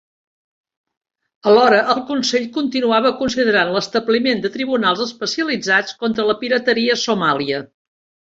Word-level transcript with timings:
Alhora, 1.51 1.81
el 1.93 2.01
Consell 2.07 2.47
continuava 2.55 3.11
considerant 3.19 3.69
l'establiment 3.75 4.41
de 4.47 4.51
tribunals 4.57 5.05
especialitzats 5.07 5.95
contra 6.03 6.27
la 6.33 6.39
pirateria 6.43 6.99
a 6.99 7.03
Somàlia. 7.05 7.63